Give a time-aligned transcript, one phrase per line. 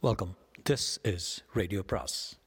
[0.00, 0.36] Welcome
[0.70, 2.38] this is radio பிராஸ்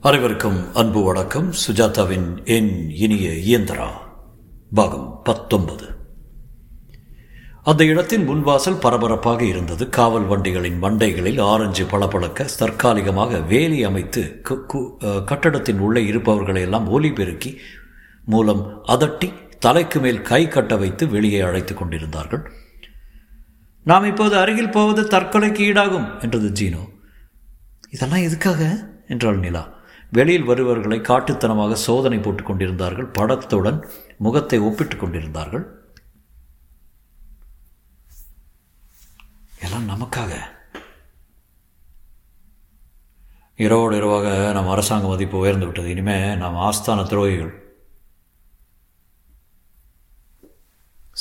[0.00, 1.52] அனைவருக்கும் அன்பு வணக்கம்.
[1.66, 3.88] சுஜாதாவின் என் இனிய இயந்திரா
[4.74, 5.84] பாகம் பத்தொன்பது.
[7.62, 9.88] அந்த இடத்தின் முன்வாசல் பரபரப்பாக இருந்தது.
[9.88, 17.12] காவல் வண்டிகளின் மண்டைகளில் ஆரஞ்சு பளபளக்க தற்காலிகமாக வேலி அமைத்து கு- கு- கட்டடத்தின் உள்ளே இருப்பவர்களை எல்லாம் ஒலி
[17.12, 17.58] பெருக்கி
[18.24, 22.52] மூலம் அதட்டி தலைக்கு மேல் கை கட்ட வைத்து வெளியே அழைத்துக் கொண்டிருந்தார்கள்.
[23.84, 26.88] நாம் இப்போது அருகில் போவது தற்கொலைக்கு ஈடாகும் என்றது ஜீனோ.
[27.90, 28.88] இதெல்லாம் எதுக்காக?
[29.08, 29.74] என்றாள் நிலா.
[30.10, 33.06] வெளியில் வருபவர்களை காட்டுத்தனமாக சோதனை போட்டுக் கொண்டிருந்தார்கள்.
[33.06, 33.88] படத்துடன்
[34.18, 35.84] முகத்தை ஒப்பிட்டுக் கொண்டிருந்தார்கள்.
[39.60, 40.38] எல்லாம் நமக்காக.
[43.56, 45.90] இரவோடு இரவாக நம் அரசாங்க மதிப்பு உயர்ந்து விட்டது.
[45.90, 47.64] இனிமே நாம் ஆஸ்தான துரோகிகள்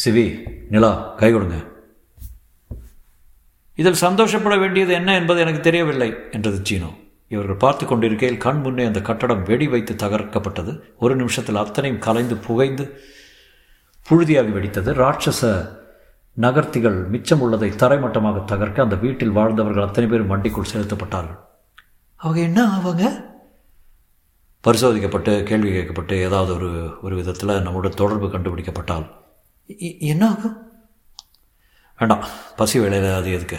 [0.04, 0.26] சிவி
[0.70, 1.58] நிலா கை கொடுங்க.
[3.76, 6.90] இதில் சந்தோஷப்பட வேண்டியது என்ன என்பது எனக்கு தெரியவில்லை என்றது சீனோ
[7.27, 10.79] இவர்கள் பார்த்து கொண்டிருக்கையில் கண் முன்னே அந்த கட்டடம் வெடி வைத்து தகர்க்கப்பட்டது.
[10.98, 13.02] ஒரு நிமிஷத்தில் அத்தனையும் கலைந்து புகைந்து
[14.10, 14.91] புழுதியாகி வெடித்தது.
[15.04, 15.41] ராட்சச
[16.37, 21.40] நகர்த்திகள் மிச்சம் உள்ளதை தரைமட்டமாக தகர்க்க அந்த வீட்டில் வாழ்ந்தவர்கள் அத்தனை பேரும் வண்டிக்குள் செலுத்தப்பட்டார்கள்.
[22.15, 23.05] அவங்க என்ன ஆவாங்க?
[24.63, 26.71] பரிசோதிக்கப்பட்டு கேள்வி கேட்கப்பட்டு ஏதாவது ஒரு
[27.02, 29.24] ஒரு விதத்தில் நம்மோட தொடர்பு கண்டுபிடிக்கப்பட்டால்.
[29.99, 30.58] என்ன ஆகும்
[31.99, 32.24] வேண்டாம்
[32.55, 33.58] பசி வேலையில் அது எதுக்கு.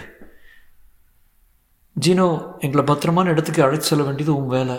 [1.96, 2.26] ஜீனோ
[2.60, 4.76] எங்களை பத்திரமான இடத்துக்கு அழைத்து செல்ல வேண்டியது உன் வேலை.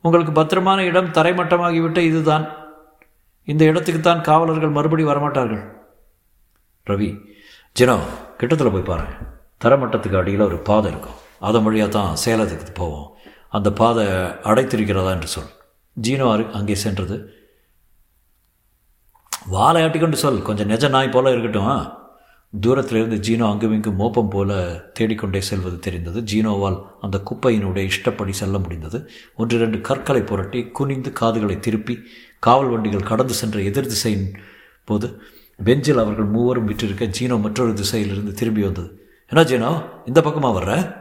[0.00, 2.44] உங்களுக்கு பத்திரமான இடம் தரைமட்டமாகிவிட்ட இதுதான்.
[3.44, 5.64] இந்த இடத்துக்கு தான் காவலர்கள் மறுபடி வரமாட்டார்கள்.
[6.86, 7.10] ரவி
[7.76, 7.96] ஜினோ
[8.40, 9.08] கிட்டத்தில் போய் பாரு
[9.64, 11.18] தரமட்டத்துக்கு அடியில் ஒரு பாதை இருக்கும்.
[11.38, 13.08] அதன் வழியாக தான் சேலத்துக்கு போவோம்.
[13.48, 14.06] அந்த பாதை
[14.50, 15.52] அடைத்திருக்கிறதா என்று சொல்.
[15.96, 17.16] ஜீனோ அரு அங்கே சென்றது.
[19.46, 20.42] வாழை ஆட்டிக்கொண்டு சொல்.
[20.42, 21.98] கொஞ்சம் நெஜ நாய் போல இருக்கட்டும்
[22.60, 26.20] தூரத்திலிருந்து ஜீனோ அங்குமிங்கும் மோப்பம் போல தேடிக்கொண்டே செல்வது தெரிந்தது.
[26.20, 29.10] ஜீனோவால் அந்த குப்பையினுடைய இஷ்டப்படி செல்ல முடிந்தது.
[29.36, 31.98] ஒன்று இரண்டு கற்களை புரட்டி குனிந்து காதுகளை திருப்பி
[32.38, 34.32] காவல் வண்டிகள் கடந்து சென்ற எதிர் திசையின்
[34.84, 35.22] போது
[35.64, 39.10] பெஞ்சில் அவர்கள் மூவரும் விற்றிருக்க ஜீனோ மற்றொரு திசையிலிருந்து திரும்பி வந்தது.
[39.28, 40.96] என்ன ஜீனோ இந்த பக்கமாக வர்ற?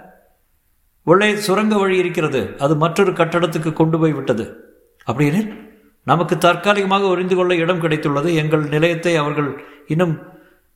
[1.03, 2.55] உள்ளே சுரங்க வழி இருக்கிறது.
[2.59, 4.75] அது மற்றொரு கட்டடத்துக்கு கொண்டு போய் விட்டது.
[5.07, 5.68] அப்படின்னு
[6.03, 8.35] நமக்கு தற்காலிகமாக ஒரிந்து கொள்ள இடம் கிடைத்துள்ளது.
[8.35, 10.19] எங்கள் நிலையத்தை அவர்கள் இன்னும்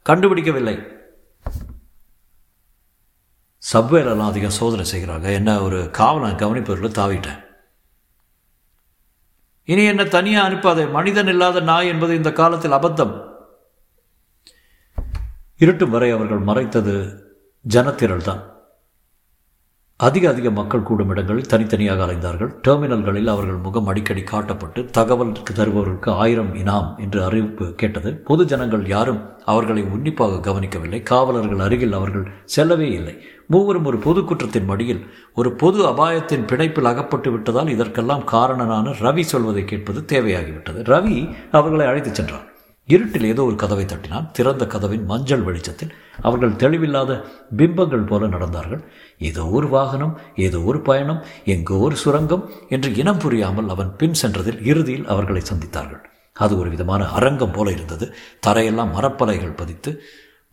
[0.10, 0.92] கண்டுபிடிக்கவில்லை.
[3.74, 5.32] சப்வேலெல்லாம் அதிகம் சோதனை செய்கிறாங்க.
[5.32, 7.44] என்ன ஒரு காவலன் கவனிப்பவர்கள் தாவிட்டேன்.
[9.66, 10.92] இனி என்ன தனியாக அனுப்பாதே?
[10.92, 13.32] மனிதன் இல்லாத நாய் என்பது இந்த காலத்தில் அபத்தம்.
[15.58, 17.22] இருட்டும் வரை அவர்கள் மறைத்தது
[17.70, 18.53] ஜனத்திரள் தான்
[20.04, 22.50] அதிக அதிக மக்கள் கூடும் இடங்களில் தனித்தனியாக அலைந்தார்கள்.
[22.68, 28.16] டெர்மினல்களில் அவர்கள் முகம் அடிக்கடி காட்டப்பட்டு தகவல் தருபவர்களுக்கு ஆயிரம் இனாம் என்று அறிவிப்பு கேட்டது.
[28.16, 31.04] பொது ஜனங்கள் யாரும் அவர்களை உன்னிப்பாக கவனிக்கவில்லை.
[31.04, 33.16] காவலர்கள் அருகில் அவர்கள் செல்லவே இல்லை.
[33.48, 35.04] மூவரும் ஒரு பொது குற்றத்தின் மடியில்
[35.36, 40.82] ஒரு பொது அபாயத்தின் பிணைப்பில் அகப்பட்டு விட்டதால் இதற்கெல்லாம் காரணனான ரவி சொல்வதை கேட்பது தேவையாகிவிட்டது.
[40.94, 42.52] ரவி அவர்களை அழைத்துச் சென்றார்
[42.90, 47.12] இருட்டில் ஏதோ ஒரு கதவை தட்டினான் திறந்த கதவின் மஞ்சள் வெளிச்சத்தில் அவர்கள் தெளிவில்லாத
[47.56, 48.82] பிம்பங்கள் போல நடந்தார்கள்.
[49.30, 50.14] ஏதோ ஒரு வாகனம்
[50.46, 51.22] ஏதோ ஒரு பயணம்
[51.54, 56.04] எங்கோ ஒரு சுரங்கம் என்று இனம் புரியாமல் அவன் பின் சென்றதில் இறுதியில் அவர்களை சந்தித்தார்கள்.
[56.36, 58.06] அது ஒரு விதமான அரங்கம் போல இருந்தது.
[58.48, 59.92] தரையெல்லாம் மரப்பலகைகள் பதித்து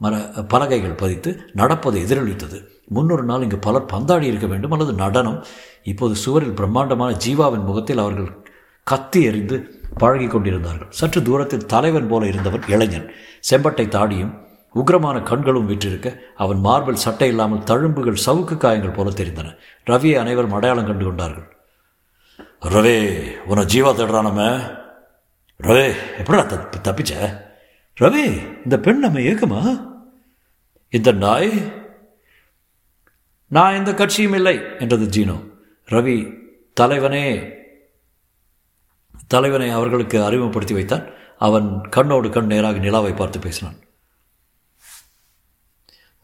[0.00, 0.14] மர
[0.48, 2.58] பலகைகள் பதித்து நடப்பது எதிரொலித்தது.
[2.96, 5.36] முன்னொரு நாள் இங்கு பலர் பந்தாடி இருக்க வேண்டும் அல்லது நடனம்.
[5.82, 8.30] இப்போது சுவரில் பிரம்மாண்டமான ஜீவாவின் முகத்தில் அவர்கள்
[8.86, 9.56] கத்தி எறிந்து
[9.98, 10.86] பழகி கொண்டிருந்தார்கள்.
[10.90, 13.10] சற்று தூரத்தில் தலைவன் போல இருந்தவன் இளைஞன்.
[13.50, 19.56] செம்பட்டை தாடியும் உக்கிரமான கண்களும் விற்றிருக்க அவன் மார்பில் சட்டை இல்லாமல் தழும்புகள் சவுக்கு காயங்கள் போல தெரிந்தன.
[19.86, 21.56] ரவியை அனைவரும் அடையாளம் கண்டு கொண்டார்கள்.
[22.60, 24.78] ரவே உன ஜீவா தேடுறானமே
[25.56, 27.40] ரவே எப்படா தப்பி தப்பிச்ச?
[28.00, 29.88] ரவி இந்த பெண் நம்ம ஏக்கமா?
[30.88, 31.72] இந்த நாய்?
[33.46, 35.50] நான் எந்த கட்சியும் இல்லை என்றது ஜீனோ.
[35.88, 36.34] ரவி
[36.72, 37.58] தலைவனே
[39.32, 41.04] தலைவனை அவர்களுக்கு அறிமுகப்படுத்தி வைத்தான்.
[41.46, 43.78] அவன் கண்ணோடு கண் நேராக நிலாவை பார்த்து பேசினான்.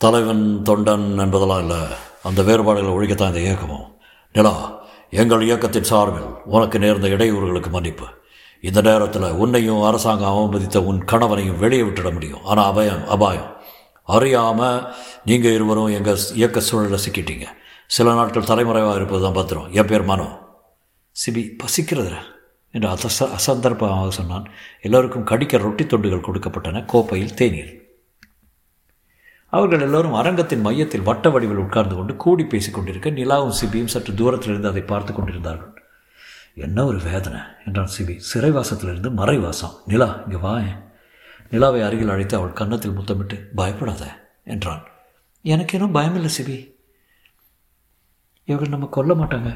[0.01, 1.81] தலைவன் தொண்டன் என்பதெல்லாம் இல்லை.
[2.23, 3.87] அந்த வேறுபாடுகளை ஒழிக்கத்தான் இந்த இயக்கமும்
[4.33, 4.55] நிலா
[5.11, 8.07] எங்கள் இயக்கத்தின் சார்பில் உனக்கு நேர்ந்த இடையூறுகளுக்கு மன்னிப்பு.
[8.61, 12.45] இந்த நேரத்தில் உன்னையும் அரசாங்கம் அவமதித்த உன் கணவனையும் வெளியே விட்டுட முடியும்.
[12.45, 13.51] ஆனால் அபயம் அபாயம்.
[14.03, 14.95] அறியாமல்
[15.25, 17.47] நீங்கள் இருவரும் எங்கள் இயக்க சூழலில் சிக்கிட்டீங்க.
[17.87, 19.69] சில நாட்கள் தலைமுறைவாக இருப்பது தான் பத்திரம்.
[19.73, 20.29] என் பேர் மனோ.
[21.17, 22.23] சிபி பசிக்கிறதுரா
[22.77, 24.47] என்று அச அசந்தர்ப்பமாக சொன்னான்.
[24.81, 27.73] எல்லோருக்கும் கடிக்க ரொட்டி தொண்டுகள் கொடுக்கப்பட்டன கோப்பையில் தேநீர்.
[29.53, 34.69] அவர்கள் எல்லோரும் அரங்கத்தின் மையத்தில் வட்ட வடிவில் உட்கார்ந்து கொண்டு கூடி பேசிக் கொண்டிருக்க நிலாவும் சிபியும் சற்று தூரத்திலிருந்து
[34.69, 35.73] அதை பார்த்து கொண்டிருந்தார்கள்.
[36.55, 38.15] என்ன ஒரு வேதனை என்றான் சிபி.
[38.33, 39.75] சிறைவாசத்திலிருந்து மறைவாசம்.
[39.87, 40.55] நிலா இங்கே வா.
[41.51, 44.05] நிலாவை அருகில் அழைத்து அவள் கன்னத்தில் முத்தமிட்டு பயப்படாத
[44.45, 44.83] என்றான்.
[45.45, 46.57] எனக்கு இன்னும் பயமில்லை சிபி.
[48.49, 49.51] இவர்கள் நம்ம கொல்ல மாட்டாங்க.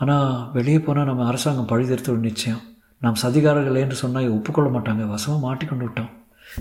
[0.00, 2.62] ஆனால் வெளியே போனால் நம்ம அரசாங்கம் பழிதீர்த்து நிச்சயம்.
[2.98, 5.06] நாம் சதிகாரர்கள் என்று சொன்னால் ஒப்புக்கொள்ள மாட்டாங்க.
[5.06, 6.10] வசமாக மாட்டிக்கொண்டு விட்டோம்.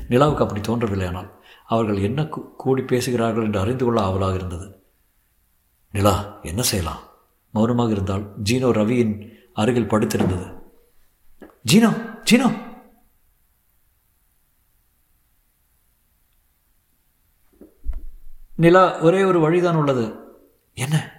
[0.09, 1.29] நிலாவுக்கு அப்படி தோன்றவில்லை ஆனால்
[1.65, 2.27] அவர்கள் என்ன
[2.57, 4.67] கூடி பேசுகிறார்கள் என்று அறிந்து கொள்ள ஆவலாக இருந்தது.
[5.91, 7.01] நிலா என்ன செய்யலாம்?
[7.51, 9.13] மௌனமாக இருந்தால் ஜீனோ ரவியின்
[9.53, 10.47] அருகில் படுத்திருந்தது.
[11.71, 11.89] ஜீனோ
[12.31, 12.49] ஜீனோ!
[18.57, 20.05] நிலா ஒரே ஒரு வழிதான் உள்ளது.
[20.73, 21.18] என்ன?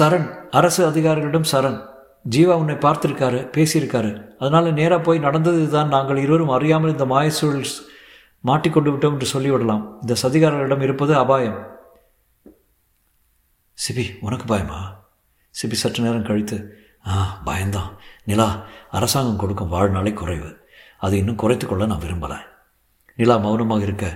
[0.00, 0.26] சரண்.
[0.50, 1.78] அரசு அதிகாரிகளிடம் சரண்.
[2.34, 4.10] ஜீவா உன்னை பார்த்துருக்காரு பேசியிருக்காரு.
[4.38, 7.72] அதனால நேராக போய் நடந்தது தான் நாங்கள் இருவரும் அறியாமல் இந்த மாயசூழல்
[8.48, 9.82] மாட்டிக்கொண்டு விட்டோம் என்று சொல்லிவிடலாம்.
[10.00, 11.58] இந்த சதிகாரர்களிடம் இருப்பது அபாயம்.
[13.78, 14.78] சிபி உனக்கு பயமா?
[15.54, 16.56] சிபி சற்று நேரம் கழித்து
[17.06, 17.90] ஆ பயம்தான்.
[18.24, 18.48] நிலா
[18.90, 20.50] அரசாங்கம் கொடுக்கும் வாழ்நாளை குறைவு.
[20.98, 22.38] அது இன்னும் குறைத்துக்கொள்ள நான் விரும்பலை.
[23.14, 24.06] நிலா மௌனமாக இருக்க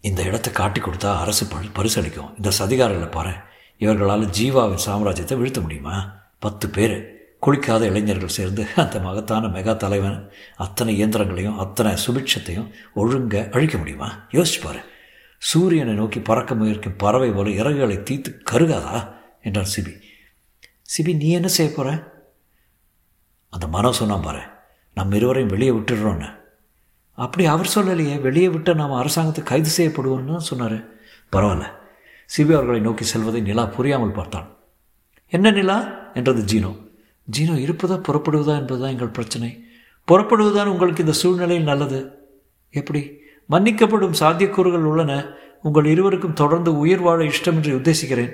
[0.00, 2.32] இந்த இடத்தை காட்டி கொடுத்தா அரசு பரி பரிசளிக்கும்.
[2.36, 3.34] இந்த சதிகாரர்களை பாரு
[3.78, 6.20] இவர்களால் ஜீவாவின் சாம்ராஜ்யத்தை வீழ்த்த முடியுமா?
[6.38, 7.16] பத்து பேர்
[7.46, 14.26] குளிக்காத இளைஞர்கள் சேர்ந்து அந்த மகத்தான மெகா தலைவன் அத்தனை இயந்திரங்களையும் அத்தனை சுபிட்சத்தையும் ஒழுங்க அழிக்க முடியுமா?
[14.32, 14.80] யோசிச்சு பாரு.
[15.38, 19.12] சூரியனை நோக்கி பறக்க முயற்கும் பறவை போல இறகுகளை தீத்து கருகாதா?
[19.42, 19.92] என்றார் சிபி.
[20.92, 21.88] சிபி நீ என்ன செய்ய போற?
[23.50, 24.40] அந்த மனம் சொன்னான் பாரு
[24.94, 26.36] நம்ம இருவரையும் வெளியே விட்டுடுறோன்னு.
[27.12, 30.78] அப்படி அவர் சொல்லலையே வெளியே விட்டு நாம் அரசாங்கத்தை கைது செய்யப்படுவோம்னு தான் சொன்னார்.
[31.32, 31.76] பரவாயில்ல
[32.36, 34.56] சிபி அவர்களை நோக்கி செல்வதை நிலா புரியாமல் பார்த்தான்.
[35.28, 36.10] என்ன நிலா?
[36.14, 36.76] என்றது ஜீனோ.
[37.38, 39.64] ஜீனோ இருப்பதா புறப்படுவதா என்பதுதான் எங்கள் பிரச்சனை.
[40.08, 42.18] புறப்படுவதுதான் உங்களுக்கு இந்த சூழ்நிலையில் நல்லது.
[42.70, 43.16] எப்படி?
[43.50, 45.26] மன்னிக்கப்படும் சாத்தியக்கூறுகள் உள்ளன.
[45.62, 48.32] உங்கள் இருவருக்கும் தொடர்ந்து உயிர் வாழ இஷ்டம் என்று உத்தேசிக்கிறேன்.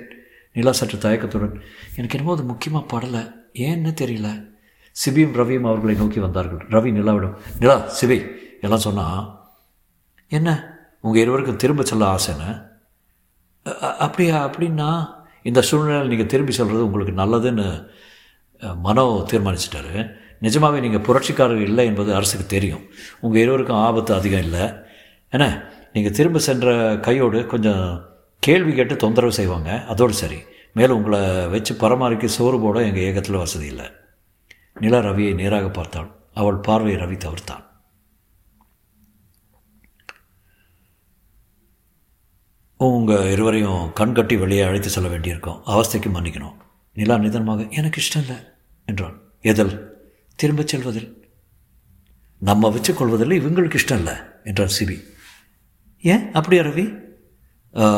[0.53, 1.61] நிலா சற்று தயக்கத்துடன்
[1.95, 3.35] எனக்கு என்னமோ அது முக்கியமாக படலை.
[3.53, 4.53] ஏன்னு தெரியல.
[5.05, 6.67] சிபியும் ரவியும் அவர்களை நோக்கி வந்தார்கள்.
[6.69, 8.27] ரவி நிலாவிடம் நிலா சிபி
[8.61, 9.37] எல்லாம் சொன்னா
[10.27, 10.77] என்ன?
[11.01, 12.73] உங்கள் இருவருக்கும் திரும்ப செல்ல ஆசைன்னு
[13.73, 15.09] அப்படியா அப்படின்னா
[15.43, 17.87] இந்த சூழ்நிலையில் நீங்கள் திரும்பி சொல்கிறது உங்களுக்கு நல்லதுன்னு
[18.75, 20.15] மனோ தீர்மானிச்சிட்டாரு.
[20.39, 22.83] நிஜமாகவே நீங்கள் புரட்சிக்காரர் இல்லை என்பது அரசுக்கு தெரியும்.
[23.19, 24.73] உங்கள் இருவருக்கும் ஆபத்து அதிகம் இல்லை.
[25.29, 25.63] என்ன?
[25.93, 28.09] நீங்கள் திரும்ப சென்ற கையோடு கொஞ்சம்
[28.39, 29.83] கேள்வி கேட்டு தொந்தரவு செய்வாங்க.
[29.87, 30.37] அதோடு சரி.
[30.73, 33.85] மேலும் உங்களை வச்சு பராமரிக்க சோறு போட எங்கள் ஏகத்தில் வசதி இல்லை.
[34.79, 36.09] நிலா ரவியை நேராக பார்த்தாள்.
[36.33, 37.63] அவள் பார்வையை ரவி தவிர்த்தான்.
[42.77, 45.61] உங்கள் இருவரையும் கண்கட்டி வெளியே அழைத்து செல்ல வேண்டியிருக்கும்.
[45.65, 46.55] அவஸ்தைக்கு மன்னிக்கணும்.
[46.93, 48.35] நிலா நிதனமாக எனக்கு இஷ்டம் இல்லை
[48.85, 49.21] என்றான்.
[49.41, 49.89] எதில்?
[50.35, 51.29] திரும்பச் செல்வதில்.
[52.39, 54.13] நம்ம வச்சுக்கொள்வதில் இவங்களுக்கு இஷ்டம் இல்லை
[54.43, 55.03] என்றார் சிபி.
[56.01, 56.31] ஏன்?
[56.31, 57.03] அப்படியா ரவி?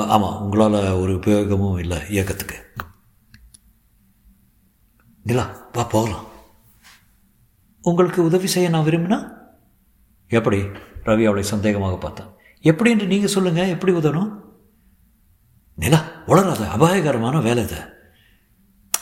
[0.08, 2.56] ஆமாம் உங்களால் ஒரு உபயோகமும் இல்லை இயக்கத்துக்கு.
[5.24, 6.26] நிலா வா போகலாம்.
[7.82, 9.34] உங்களுக்கு உதவி செய்ய நான் விரும்பினா?
[10.28, 10.58] எப்படி?
[11.06, 12.34] ரவி அவளை சந்தேகமாக பார்த்தான்.
[12.62, 14.46] எப்படி என்று நீங்கள் சொல்லுங்கள் எப்படி உதவணும்?
[15.78, 17.78] நிலா உளராத அபாயகரமான வேலை இது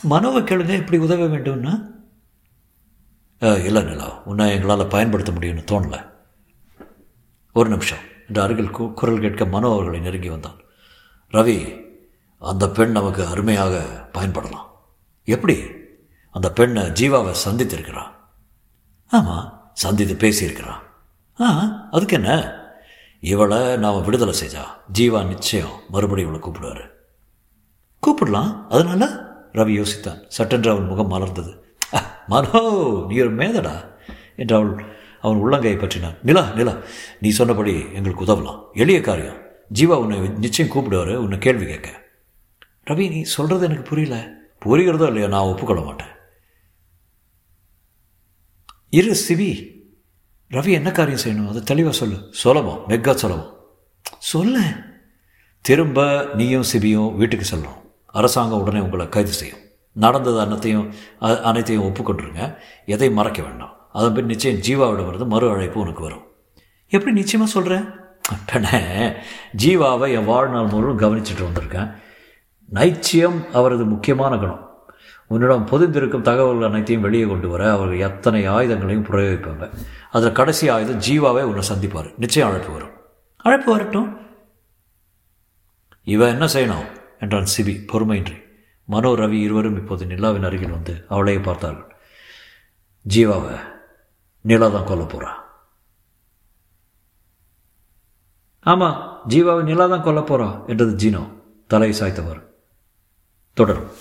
[0.10, 1.92] மனோவை கேளுங்க இப்படி உதவ வேண்டும்னா?
[3.40, 6.10] இல்லை நிலா உன்னை எங்களால் பயன்படுத்த முடியும்னு தோணலை.
[7.54, 10.56] ஒரு நிமிஷம் என்று அருகில் கு- குரல் கேட்க மனோ அவர்களை நெருங்கி வந்தான்.
[11.32, 11.84] ரவி
[12.40, 14.66] அந்த பெண் நமக்கு அருமையாக பயன்படலாம்.
[15.24, 15.64] எப்படி?
[16.32, 18.12] அந்த பெண்ணை ஜீவாவை சந்தித்திருக்கிறான்.
[19.08, 20.80] ஆமாம் சந்தித்து பேசியிருக்கிறான்.
[21.40, 22.64] ஆ அதுக்கு என்ன?
[23.26, 24.64] இவளை நாம் விடுதலை செஞ்சா
[25.00, 26.90] ஜீவா நிச்சயம் மறுபடியும் இவளை கூப்பிடுவார்.
[28.08, 28.68] கூப்பிடலாம்.
[28.70, 29.06] அதனால
[29.54, 30.26] ரவி யோசித்தான்.
[30.28, 31.60] சட்டென்று அவன் முகம் மலர்ந்தது.
[32.28, 32.60] மனோ
[33.08, 33.92] நீ ஒரு மேதடா?
[34.36, 34.86] என்று அவள்
[35.22, 36.18] அவன் உள்ளங்கையை பற்றினான்.
[36.24, 36.78] நிலா நிலா
[37.20, 38.64] நீ சொன்னபடி எங்களுக்கு உதவலாம்.
[38.74, 39.42] எளிய காரியம்.
[39.80, 41.16] ஜீவா உன்னை நிச்சயம் கூப்பிடுவார்.
[41.16, 42.04] உன்னை கேள்வி கேட்க.
[42.86, 44.34] ரவி நீ சொல்கிறது எனக்கு புரியல.
[44.66, 46.14] புரிகிறதோ இல்லையா நான் ஒப்புக்கொள்ள மாட்டேன்.
[48.90, 49.75] இரு சிவி
[50.56, 51.50] ரவி என்ன காரியம் செய்யணும்?
[51.50, 52.28] அதை தெளிவாக சொல்லு.
[52.32, 52.84] சுலபம்.
[52.88, 53.56] மெக்கா சுலபம்.
[54.18, 54.60] சொல்ல.
[55.62, 57.92] திரும்ப நீயும் சிபியும் வீட்டுக்கு செல்லணும்.
[58.06, 59.58] அரசாங்கம் உடனே உங்களை கைது செய்யும்.
[59.94, 62.58] நடந்தது அனைத்தையும் அனைத்தையும் ஒப்புக்கொண்டுருங்க.
[62.86, 63.74] எதையும் மறைக்க வேண்டாம்.
[63.92, 66.24] அதன் பின் நிச்சயம் ஜீவாவிடம் இருந்து மறு அழைப்பு உனக்கு வரும்.
[66.88, 67.86] எப்படி நிச்சயமாக சொல்கிறேன்
[68.46, 69.12] பெண்ணே
[69.64, 71.96] ஜீவாவை என் வாழ்நாள் முழுவதும் கவனிச்சுட்டு வந்திருக்கேன்.
[72.74, 74.65] நைச்சியம் அவரது முக்கியமான குணம்.
[75.28, 79.74] உன்னிடம் பொதிந்திருக்கும் தகவல்கள் அனைத்தையும் வெளியே கொண்டு வர அவர்கள் எத்தனை ஆயுதங்களையும் பிரயோகிப்பாங்க
[80.12, 82.18] அதில் கடைசி ஆயுதம் ஜீவாவே உன்னை சந்திப்பார்.
[82.18, 82.92] நிச்சயம் அழைப்பு வரும்.
[83.38, 84.18] அழைப்பு வரட்டும்.
[86.04, 86.88] இவன் என்ன செய்யணும்?
[87.20, 87.88] என்றான் சிபி.
[87.94, 88.44] பொறுமையின்றி.
[88.86, 91.96] மனோ ரவி இருவரும் இப்போது நிலாவின் அருகில் வந்து அவளையே பார்த்தார்கள்
[93.10, 93.60] ஜீவாவை
[94.42, 95.30] நிலா தான் கொல்ல போறா.
[98.62, 101.30] ஆமாம் ஜீவாவை நிலா தான் கொல்ல போறா என்றது ஜீனோ.
[101.68, 102.42] தலையை சாய்த்தவர்.
[103.54, 103.92] தொடரும்.